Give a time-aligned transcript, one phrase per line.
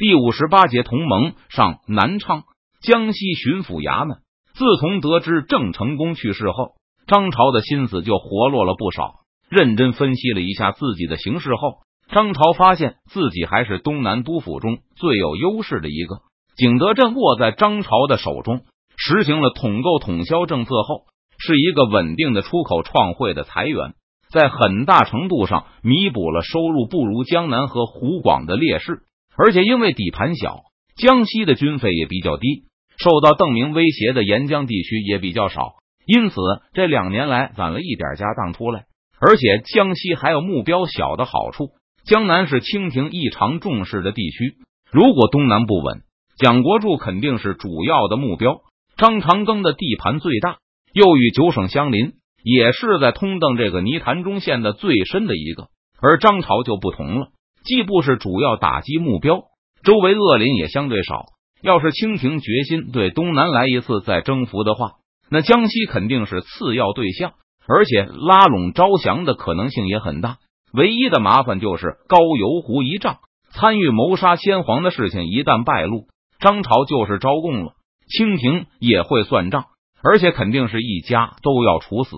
[0.00, 2.44] 第五十八节同盟上南昌
[2.80, 4.16] 江西巡抚衙门。
[4.54, 6.76] 自从得知郑成功去世后，
[7.06, 9.16] 张朝的心思就活络了不少。
[9.50, 16.20] 认真分析了一下自己的形势后，张朝发现自己还是东南督府中最有优势的一个。
[16.56, 18.62] 景德镇握在张朝的手中，
[18.96, 21.02] 实行了统购统销政策后，
[21.36, 23.92] 是一个稳定的出口创汇的财源，
[24.32, 29.02] 在很大程度上弥补了收入不如江南和湖广的劣势。
[29.36, 30.60] 而且因为底盘小，
[30.96, 32.64] 江西的军费也比较低，
[32.98, 35.74] 受到邓明威胁的沿江地区也比较少，
[36.06, 36.36] 因此
[36.74, 38.84] 这两年来攒了一点家当出来。
[39.20, 41.70] 而且江西还有目标小的好处，
[42.04, 44.54] 江南是清廷异常重视的地区，
[44.90, 46.00] 如果东南不稳，
[46.38, 48.60] 蒋国柱肯定是主要的目标。
[48.96, 50.58] 张长庚的地盘最大，
[50.92, 52.12] 又与九省相邻，
[52.42, 55.68] 也是在通邓这个泥潭中陷的最深的一个。
[56.02, 57.28] 而张朝就不同了，
[57.64, 59.42] 既不是主要打击目标，
[59.82, 61.26] 周围恶邻也相对少。
[61.62, 64.92] 要是清廷决心对东南来一次再征服的话，
[65.30, 67.32] 那江西肯定是次要对象。
[67.68, 70.38] 而且拉拢招降的可能性也很大，
[70.72, 73.18] 唯一的麻烦就是高邮湖一仗，
[73.52, 76.06] 参与谋杀先皇的事情一旦败露，
[76.40, 77.74] 张朝就是招供了，
[78.08, 79.66] 清廷也会算账，
[80.02, 82.16] 而且肯定是一家都要处死。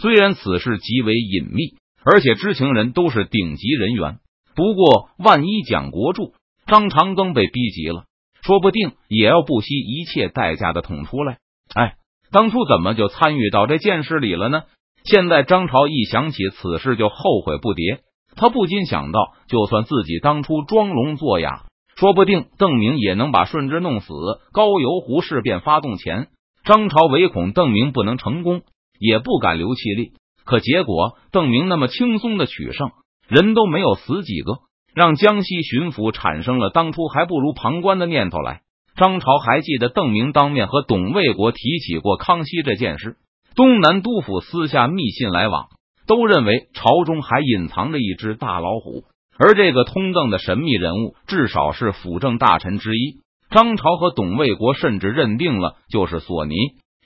[0.00, 4.20] 虽然此事极为隐秘，而且知情人都是顶级人员，
[4.54, 6.32] 不过万一蒋国柱、
[6.66, 8.04] 张长庚被逼急了，
[8.42, 11.38] 说不定也要不惜一切代价的捅出来。
[11.74, 11.96] 哎，
[12.30, 14.62] 当初怎么就参与到这件事里了呢？
[15.04, 18.00] 现在张朝一想起此事就后悔不迭，
[18.36, 24.12] 他不禁想到，就算自己当初装聋作哑，说不定邓明也能把顺治弄死。
[24.52, 26.28] 高邮湖事变发动前，
[26.64, 28.62] 张朝唯恐邓明不能成功，
[28.98, 30.12] 也不敢留气力。
[30.44, 32.90] 可结果邓明那么轻松的取胜，
[33.28, 34.58] 人都没有死几个，
[34.94, 38.60] 让江西巡抚产生了当初还不如旁观的念头来。
[38.96, 43.16] 张朝还记得邓明当面和董卫国提起过康熙这件事。
[43.56, 45.66] 东南督府私下密信来往，
[46.06, 49.04] 都认为朝中还隐藏着一只大老虎，
[49.38, 53.22] 而这个通邓的神秘人物，至少是辅政大臣之一。
[53.50, 56.54] 张朝和董卫国甚至认定了就是索尼，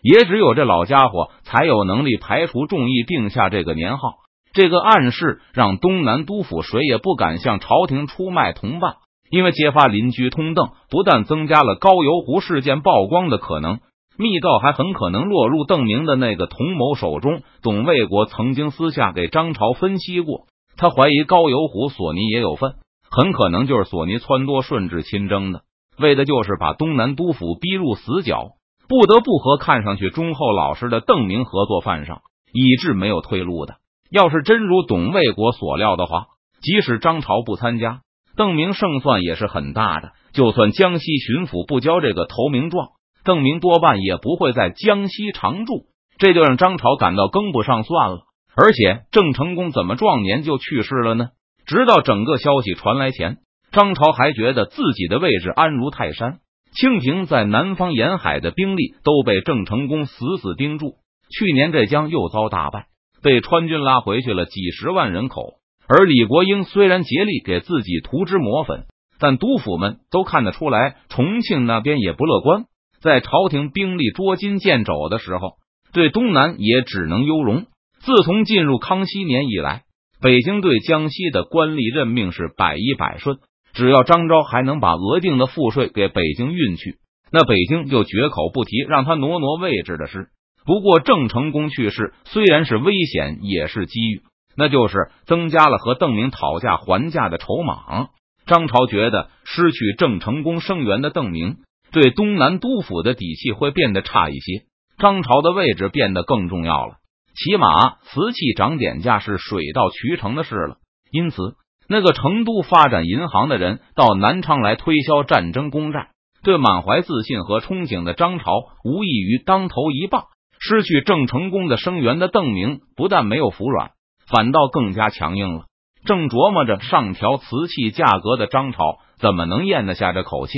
[0.02, 4.14] 也只有这老家伙才有能力排除众议，定下这个年号。
[4.58, 8.96] 这个暗示让东南督府谁也不敢向朝廷出卖同伴，
[9.30, 13.78] 因为揭发邻居通邓，不但增加了高邮湖事件曝光的可能。
[14.18, 17.42] 密告还很可能落入邓明的那个同谋手中。
[17.62, 22.72] 董卫国曾经私下给张朝分析过，他怀疑高邮湖、索尼也有份，
[23.08, 25.60] 很可能就是索尼撺掇顺治亲征的，
[26.00, 28.54] 为的就是把东南督府逼入死角，
[28.88, 33.76] 不得不和看上去忠厚老实的邓明合作犯上，以致没有退路的。
[34.10, 36.26] 要是真如董卫国所料的话，
[36.62, 38.00] 即使张朝不参加，
[38.36, 40.12] 邓明胜算也是很大的。
[40.32, 42.88] 就算江西巡抚不交这个投名状。
[43.24, 45.86] 邓明多半也不会在江西常住，
[46.18, 48.20] 这就让张朝感到跟不上算了。
[48.56, 51.28] 而且郑成功怎么壮年就去世了呢？
[51.66, 53.38] 直到整个消息传来前，
[53.70, 56.38] 张朝还觉得自己的位置安如泰山。
[56.72, 60.94] 清廷在南方沿海的兵力都被郑成功死死盯住。
[61.30, 62.86] 去年浙江又遭大败，
[63.22, 65.54] 被川军拉回去了几十万人口。
[65.88, 68.84] 而李国英虽然竭力给自己涂脂抹粉，
[69.18, 72.64] 但督府们都看得出来，重庆那边也不乐观。
[73.00, 75.52] 在朝廷兵力捉襟见肘的时候，
[75.92, 77.66] 对东南也只能优容。
[78.00, 79.82] 自从进入康熙年以来，
[80.20, 83.38] 北京对江西的官吏任命是百依百顺。
[83.72, 86.96] 只要张昭还能把额定的赋税给北京运去，
[87.30, 90.28] 那北京就绝口不提让他挪挪位置的事。
[90.68, 94.20] 不过郑成功去世虽然是危险，也是机遇，
[94.54, 98.08] 那就是增加了和邓明讨价还价的筹码。
[98.44, 101.56] 张朝觉得失去郑成功声援的邓明。
[101.90, 104.66] 对东南督府的底气会变得差一些，
[104.98, 106.96] 张朝的位置变得更重要了。
[107.34, 110.76] 起码瓷器涨点价是水到渠成的事了。
[111.10, 111.54] 因此，
[111.88, 116.10] 那个成都发展银行的人到南昌来推销战争公债，
[116.42, 118.52] 对满怀自信和憧憬的张朝
[118.84, 120.24] 无异于当头一棒。
[120.60, 123.90] 失去郑成功的声援的邓明不但没有服软，
[124.28, 125.64] 反倒更加强硬了。
[126.04, 130.52] 正琢磨着上调瓷器价格的张朝，怎么能咽得下这口气？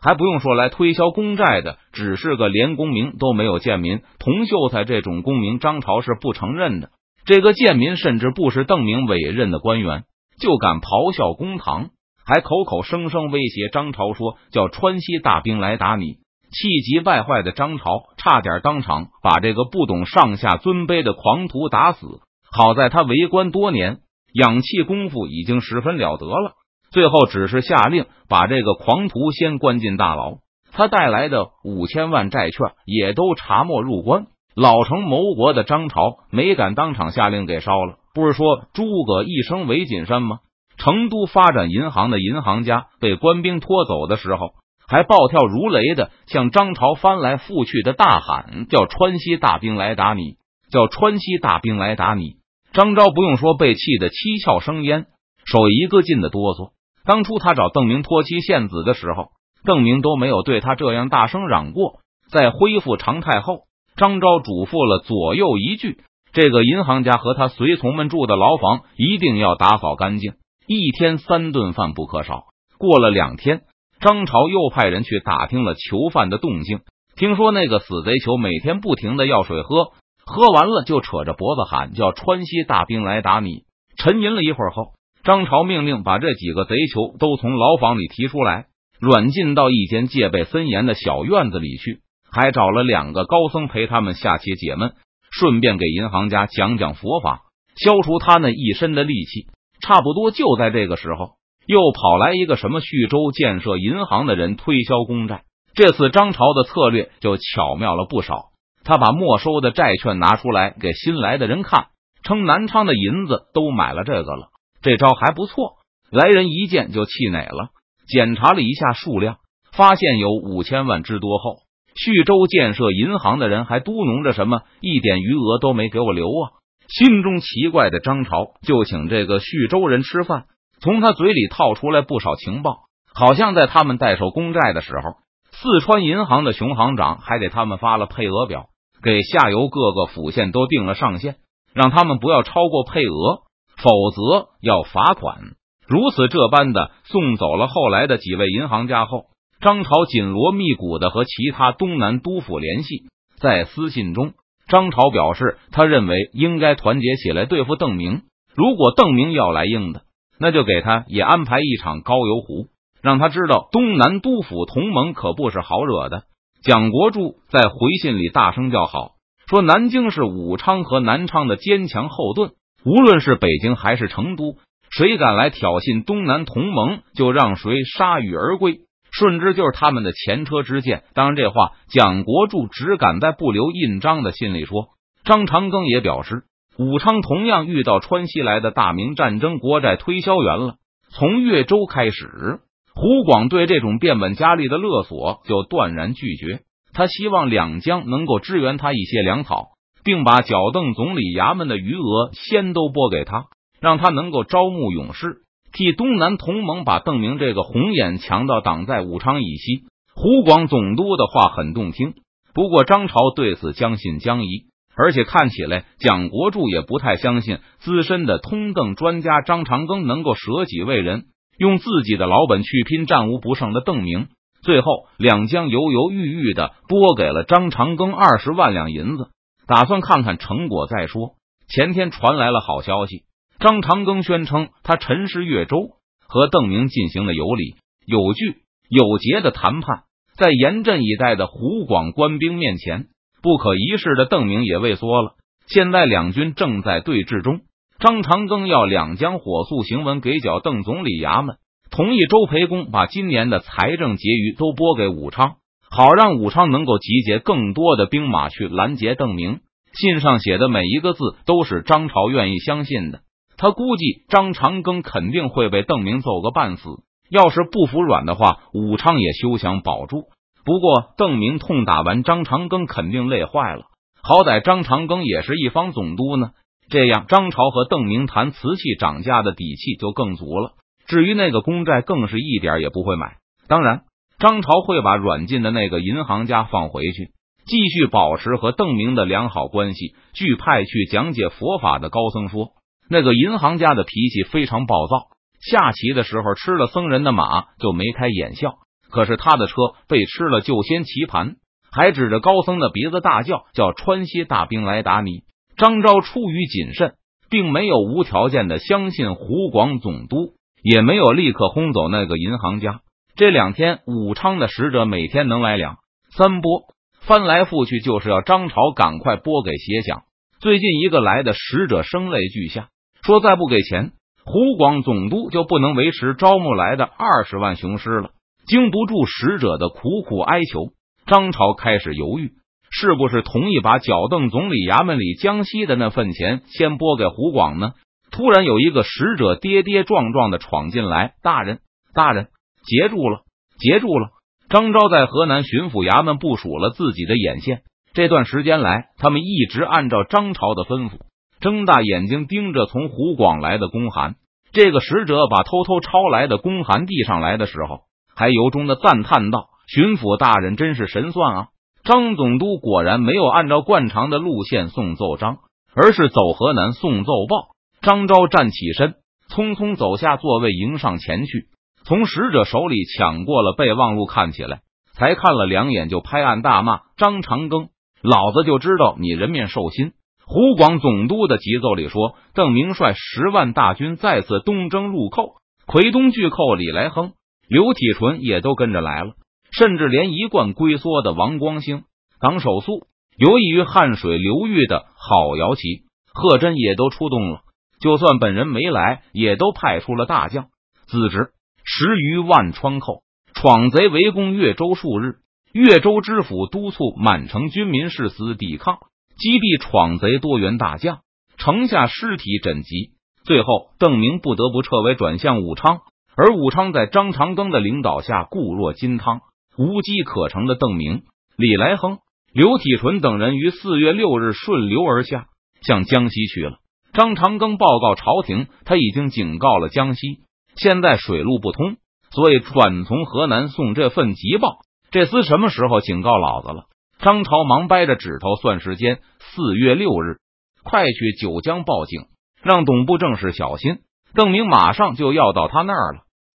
[0.00, 6.90] 还不用说，来推销公债的只是个连公民都没有贱民，童秀才这种公民，张朝是不承认的。
[7.24, 10.04] 这个贱民甚至不是邓明委任的官员，
[10.40, 11.88] 就敢咆哮公堂，
[12.24, 16.18] 还口口声声威胁张朝说叫川西大兵来打你。
[16.56, 17.84] 气急败坏的张朝
[18.16, 22.06] 差点当场把这个不懂上下尊卑的狂徒打死。
[22.50, 23.98] 好在他为官多年，
[24.32, 26.52] 养气功夫已经十分了得了。
[26.90, 30.36] 最后只是下令把这个狂徒先关进大牢，
[30.72, 34.24] 他带来的五千万债券也都查没入关。
[34.54, 36.00] 老成谋国的张朝
[36.30, 40.38] 没敢当场下令给烧了，不是说诸葛一生为谨慎吗？
[40.78, 44.52] 成都发展银行的银行家被官兵拖走的时候，
[44.88, 50.36] 还暴跳如雷的向张朝翻来覆去的大喊：“叫川西大兵来打你！
[50.70, 52.36] 叫川西大兵来打你！”
[52.72, 55.06] 张昭不用说，被气得七窍生烟，
[55.44, 56.70] 手一个劲的哆嗦。
[57.04, 59.28] 当初他找邓明托妻献子的时候，
[59.64, 62.00] 邓明都没有对他这样大声嚷过。
[62.30, 63.66] 在恢复常态后。
[63.96, 66.00] 张昭嘱咐了左右一句
[66.34, 70.34] ：“这个银行家和他随从们住的牢房一定要打扫干净，
[70.66, 72.44] 一天三顿饭不可少。”
[72.76, 73.62] 过了两天，
[74.00, 76.80] 张朝又派人去打听了囚犯的动静。
[77.16, 79.92] 听说那个死贼囚每天不停的要水喝，
[80.24, 83.62] 喝完了就扯着脖子喊：“叫川西大兵来打你！”
[83.96, 84.92] 沉吟了一会儿后，
[85.24, 88.66] 张朝命令把这几个贼囚都从牢房里提出来，
[89.00, 92.00] 软禁到一间戒备森严的小院子里去。
[92.30, 94.92] 还找了两个高僧陪他们下棋解闷，
[95.30, 97.44] 顺便给银行家讲讲佛法，
[97.76, 99.48] 消除他那一身的戾气。
[99.80, 105.42] 差不多就在这个时候，又跑来一个什么徐州建设银行的人推销公债。
[105.74, 108.46] 这次张朝的策略就巧妙了不少，
[108.84, 111.88] 他把没收的债券拿出来给新来的人看，
[112.22, 114.48] 称南昌的银子都买了这个了。
[114.80, 115.74] 这招还不错，
[116.10, 117.70] 来人一见就气馁了，
[118.08, 119.36] 检查了一下数量，
[119.72, 121.56] 发现有五千万之多后。
[121.94, 126.52] 徐州建设银行的人还嘟哝着什么，一点余额都没给我留啊！
[126.88, 130.44] 心中奇怪的张朝就请这个徐州人吃饭，
[130.80, 135.16] 从他嘴里套出来不少情报，好像在他们代收公债的时候，
[135.52, 138.66] 四川银行的熊行长还给他们发了配额表，
[139.02, 141.36] 给下游各个府县都定了上限，
[141.72, 143.42] 让他们不要超过配额，
[143.76, 145.38] 否则要罚款。
[145.86, 149.26] 如此这般的送走了后来的几位银行家后。
[149.58, 153.04] 张朝紧锣密鼓的和其他东南督府联系，
[153.40, 154.34] 在私信中，
[154.68, 158.24] 张朝表示，他认为应该团结起来对付邓明。
[158.54, 160.02] 如果邓明要来硬的，
[160.38, 162.66] 那就给他也安排一场高邮湖，
[163.02, 166.24] 让他知道东南督府同盟可不是好惹的。
[166.62, 169.12] 蒋国柱在回信里大声叫好，
[169.48, 172.52] 说南京是武昌和南昌的坚强后盾，
[172.84, 174.56] 无论是北京还是成都，
[174.90, 178.80] 谁敢来挑衅东南同盟，就让谁铩羽而归。
[179.12, 181.04] 顺之就是他们的前车之鉴。
[181.14, 184.88] 当然，这话蒋国柱只敢在不留印章的信里说。
[185.24, 186.42] 张长庚也表示，
[186.78, 190.74] 武昌同样遇到川西来的大明战争国债推销员了。
[191.08, 192.60] 从越州开始，
[192.94, 196.60] 胡广对这种变本加厉的勒索就断然拒绝。
[196.92, 199.68] 他希望两江能够支援他一些粮草，
[200.04, 203.44] 并把剿邓总理衙门的余额先都拨给他，
[203.80, 205.38] 让他能够招募勇士。
[205.72, 209.84] 替东南同盟把邓明这个红眼强盗挡在武昌以西，
[210.14, 212.14] 湖广总督的话很动听。
[212.54, 214.64] 不过张朝对此将信将疑，
[214.96, 221.26] 而且看起来蒋国柱也不太相信资深的通邓专家张长庚能够舍己为人，
[221.58, 224.28] 用自己的老本去拼战无不胜的邓明。
[224.62, 229.28] 最后，两江犹犹豫豫的拨给了张长庚二十万两银子，
[229.66, 231.34] 打算看看成果再说。
[231.68, 233.24] 前天传来了好消息。
[233.58, 235.90] 张长庚宣称，他陈师越州
[236.26, 237.76] 和邓明进行了有理、
[238.06, 240.04] 有据、有节的谈判，
[240.36, 243.06] 在严阵以待的湖广官兵面前，
[243.46, 245.34] 不可一世的邓明也畏缩了。
[245.68, 247.60] 现在两军正在对峙中，
[248.00, 251.54] 张长庚要两江火速行文给剿邓总理衙门，
[251.88, 259.60] 同意周培公把今年的财政结余都拨给武昌，好让武昌能够集结更多的兵马去拦截邓明。
[259.94, 263.20] 信上写的每一个字都是张朝愿意相信的。
[263.56, 266.88] 他估计张长庚肯定会被邓明揍个半死，
[267.30, 270.24] 要是不服软的话，武昌也休想保住。
[270.66, 273.84] 不过邓明痛打完张长庚，肯定累坏了。
[274.20, 276.50] 好歹张长庚也是一方总督呢，
[276.90, 280.72] 这样张朝和邓明谈瓷器涨价的底气就更足了。
[281.06, 283.36] 至于那个公债，更是一点也不会买。
[283.68, 284.02] 当然，
[284.40, 287.30] 张朝会把软禁的那个银行家放回去，
[287.64, 290.16] 继续保持和邓明的良好关系。
[290.34, 292.72] 据派去讲解佛法的高僧说。
[293.08, 295.28] 那个银行家的脾气非常暴躁，
[295.60, 298.74] 下棋的时候吃了僧人的马就眉开眼笑，
[299.16, 299.72] 可是他的车
[300.08, 301.56] 被吃了就掀棋盘，
[301.90, 305.40] 还指着高僧的鼻子大叫：“叫川西大兵来打你！”
[305.78, 307.14] 张昭出于谨慎，
[307.48, 313.00] 并没有无条件的相信湖广总督，也没有立刻轰走那个银行家。
[313.36, 315.96] 这两天武昌的使者每天能来两
[316.36, 316.82] 三波，
[317.22, 320.24] 翻来覆去就是要张朝赶快拨给协饷。
[320.60, 322.88] 最近一个来的使者声泪俱下。
[323.22, 324.12] 说再不给钱，
[324.44, 328.30] 湖广总督就不能维持招募来的二十万雄师了。
[328.66, 330.88] 经不住使者的苦苦哀求，
[331.26, 332.52] 张朝开始犹豫，
[332.90, 337.92] 是不是同意把脚蹬总理衙门里江西的那份钱先拨给湖广呢？
[338.32, 341.78] 突然有一个使者跌跌撞撞的闯进来，大人，
[342.12, 342.48] 大人，
[342.84, 343.42] 截住了，
[343.78, 344.30] 截住了！
[344.68, 347.82] 张昭在河南巡抚衙门部署了自己的眼线，
[348.14, 351.12] 这段时间来，他们一直按照张朝的吩咐，
[351.60, 354.34] 睁大眼睛盯着从湖广来的公函。
[354.72, 358.00] 这个使者把偷偷抄来的公函递上来的时候。
[358.36, 361.68] 还由衷的赞叹道：“巡抚大人真是神算啊！
[362.04, 365.56] 张总督果然没有按照惯常的路线送奏章，
[365.94, 369.14] 而是走河南送奏报。”张昭站起身，
[369.48, 371.68] 匆匆走下座位，迎上前去，
[372.04, 374.80] 从使者手里抢过了备忘录，看起来
[375.14, 377.88] 才看了两眼，就拍案大骂：“张长庚，
[378.22, 380.12] 老子就知道你人面兽心！”
[380.46, 385.54] 湖广总督的急奏里说：“邓明率十万大军再次东征入寇，
[385.86, 387.32] 奎东巨寇李来亨。”
[387.68, 389.32] 刘体纯也都跟着来了，
[389.72, 392.04] 甚至连一贯龟缩的王光兴、
[392.40, 393.06] 党守素、
[393.36, 397.60] 游弋于汉水流域的郝瑶琪、贺真也都出动了。
[398.00, 400.66] 就算本人没来，也都派出了大将，
[401.06, 401.50] 自值
[401.84, 403.22] 十余万川寇
[403.54, 405.36] 闯贼围攻越州数日，
[405.72, 408.98] 越州知府督促满城军民誓死抵抗，
[409.38, 411.20] 击毙闯贼多员大将，
[411.56, 413.10] 城下尸体枕藉。
[413.44, 416.00] 最后，邓明不得不撤围，转向武昌。
[416.36, 419.40] 而武昌在张长庚的领导下固若金汤，
[419.78, 421.22] 无机可乘的邓明、
[421.56, 422.18] 李来亨、
[422.52, 425.46] 刘体纯等人于四月六日顺流而下，
[425.80, 426.78] 向江西去了。
[427.14, 430.40] 张长庚报告朝廷，他已经警告了江西，
[430.76, 431.96] 现在水路不通，
[432.30, 434.80] 所以转从河南送这份急报。
[435.10, 436.84] 这厮什么时候警告老子了？
[437.18, 440.36] 张朝忙掰着指头算时间，四月六日，
[440.82, 442.26] 快去九江报警，
[442.62, 444.00] 让董部正式小心。
[444.34, 446.25] 邓明马上就要到他那儿了。